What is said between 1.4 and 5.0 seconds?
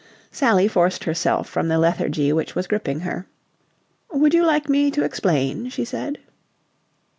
from the lethargy which was gripping her. "Would you like me